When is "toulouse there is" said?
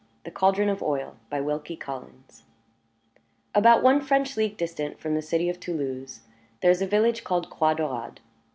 5.59-6.81